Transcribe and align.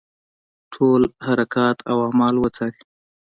ټول 0.73 1.01
حرکات 1.27 1.77
او 1.89 1.97
اعمال 2.07 2.35
وڅاري. 2.39 2.81